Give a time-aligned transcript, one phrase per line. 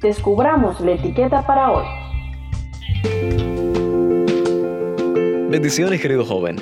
[0.00, 1.84] descubramos la etiqueta para hoy.
[5.50, 6.56] Bendiciones, querido joven.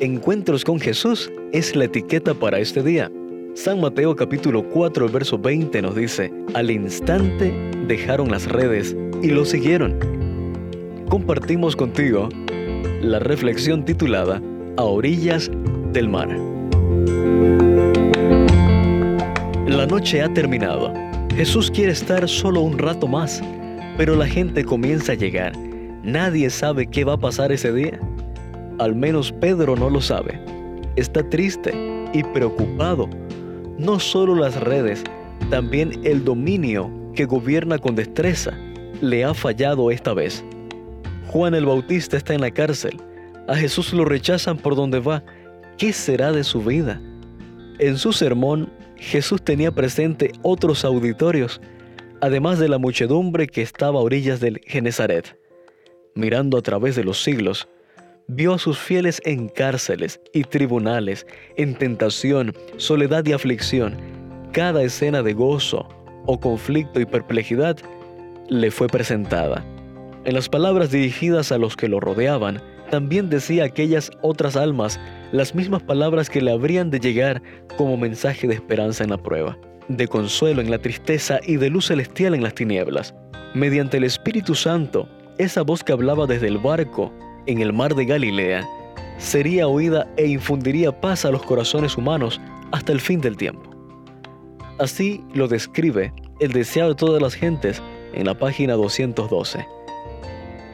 [0.00, 3.10] Encuentros con Jesús es la etiqueta para este día.
[3.54, 7.52] San Mateo capítulo 4, verso 20 nos dice, al instante
[7.86, 9.98] dejaron las redes y lo siguieron.
[11.08, 12.28] Compartimos contigo
[13.02, 14.40] la reflexión titulada
[14.76, 15.50] A orillas
[15.92, 16.28] del mar.
[19.66, 21.09] La noche ha terminado.
[21.40, 23.42] Jesús quiere estar solo un rato más,
[23.96, 25.56] pero la gente comienza a llegar.
[26.02, 27.98] Nadie sabe qué va a pasar ese día.
[28.78, 30.38] Al menos Pedro no lo sabe.
[30.96, 31.72] Está triste
[32.12, 33.08] y preocupado.
[33.78, 35.02] No solo las redes,
[35.48, 38.52] también el dominio que gobierna con destreza
[39.00, 40.44] le ha fallado esta vez.
[41.28, 43.00] Juan el Bautista está en la cárcel.
[43.48, 45.24] A Jesús lo rechazan por donde va.
[45.78, 47.00] ¿Qué será de su vida?
[47.78, 51.60] En su sermón, Jesús tenía presente otros auditorios,
[52.20, 55.36] además de la muchedumbre que estaba a orillas del Genezaret.
[56.14, 57.66] Mirando a través de los siglos,
[58.28, 61.26] vio a sus fieles en cárceles y tribunales,
[61.56, 63.96] en tentación, soledad y aflicción.
[64.52, 65.88] Cada escena de gozo
[66.26, 67.78] o conflicto y perplejidad
[68.48, 69.64] le fue presentada.
[70.24, 75.00] En las palabras dirigidas a los que lo rodeaban, también decía aquellas otras almas
[75.32, 77.42] las mismas palabras que le habrían de llegar
[77.76, 79.56] como mensaje de esperanza en la prueba,
[79.88, 83.14] de consuelo en la tristeza y de luz celestial en las tinieblas.
[83.54, 85.08] Mediante el Espíritu Santo,
[85.38, 87.12] esa voz que hablaba desde el barco
[87.46, 88.66] en el mar de Galilea,
[89.18, 92.40] sería oída e infundiría paz a los corazones humanos
[92.72, 93.70] hasta el fin del tiempo.
[94.78, 97.82] Así lo describe el deseado de todas las gentes
[98.14, 99.66] en la página 212.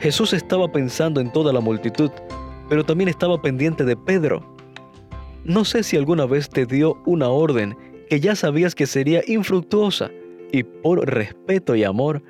[0.00, 2.10] Jesús estaba pensando en toda la multitud,
[2.68, 4.42] pero también estaba pendiente de Pedro.
[5.44, 7.76] No sé si alguna vez te dio una orden
[8.08, 10.10] que ya sabías que sería infructuosa
[10.52, 12.22] y por respeto y amor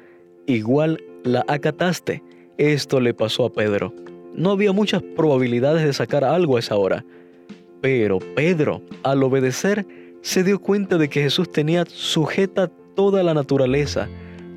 [0.47, 2.23] igual la acataste.
[2.59, 3.93] Esto le pasó a Pedro.
[4.35, 7.05] No había muchas probabilidades de sacar algo a esa hora.
[7.81, 9.87] Pero Pedro, al obedecer,
[10.23, 14.09] se dio cuenta de que Jesús tenía sujeta toda la naturaleza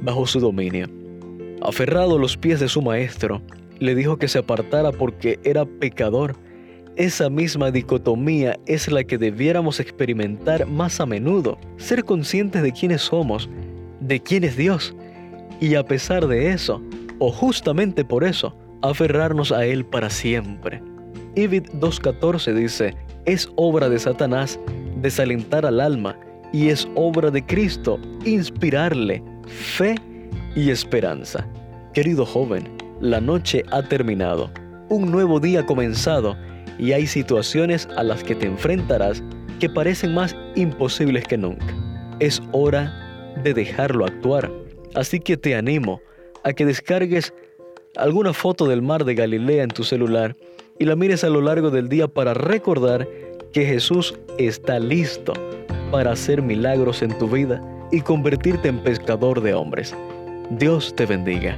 [0.01, 0.87] bajo su dominio.
[1.61, 3.41] Aferrado a los pies de su maestro,
[3.79, 6.35] le dijo que se apartara porque era pecador.
[6.95, 13.01] Esa misma dicotomía es la que debiéramos experimentar más a menudo, ser conscientes de quiénes
[13.01, 13.49] somos,
[14.01, 14.95] de quién es Dios,
[15.61, 16.81] y a pesar de eso,
[17.19, 20.81] o justamente por eso, aferrarnos a Él para siempre.
[21.35, 24.59] Ibid 2.14 dice, es obra de Satanás
[25.01, 26.17] desalentar al alma
[26.51, 29.95] y es obra de Cristo inspirarle fe
[30.55, 31.47] y esperanza.
[31.93, 34.51] Querido joven, la noche ha terminado,
[34.89, 36.35] un nuevo día ha comenzado
[36.77, 39.23] y hay situaciones a las que te enfrentarás
[39.59, 41.65] que parecen más imposibles que nunca.
[42.19, 44.51] Es hora de dejarlo actuar,
[44.95, 46.01] así que te animo
[46.43, 47.33] a que descargues
[47.95, 50.35] alguna foto del mar de Galilea en tu celular
[50.77, 53.07] y la mires a lo largo del día para recordar
[53.53, 55.33] que Jesús está listo
[55.91, 57.61] para hacer milagros en tu vida
[57.91, 59.95] y convertirte en pescador de hombres.
[60.51, 61.57] Dios te bendiga.